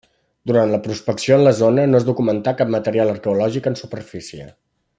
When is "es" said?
1.99-2.07